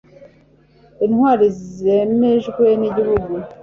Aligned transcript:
intwari 1.05 1.45
zemejwe 1.73 2.65
n'igihugu 2.79 3.33